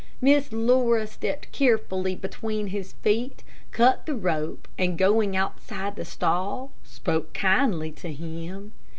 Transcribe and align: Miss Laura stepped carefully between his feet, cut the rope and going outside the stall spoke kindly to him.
Miss 0.19 0.51
Laura 0.51 1.05
stepped 1.05 1.51
carefully 1.51 2.15
between 2.15 2.69
his 2.69 2.93
feet, 3.03 3.43
cut 3.69 4.07
the 4.07 4.15
rope 4.15 4.67
and 4.75 4.97
going 4.97 5.35
outside 5.35 5.95
the 5.95 6.05
stall 6.05 6.71
spoke 6.83 7.33
kindly 7.35 7.91
to 7.91 8.11
him. 8.11 8.71